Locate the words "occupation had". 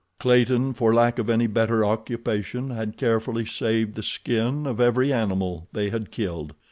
1.85-2.97